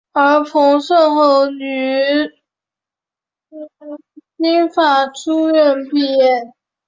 [0.13, 2.33] 而彭顺后于
[4.37, 6.51] 新法书院毕业。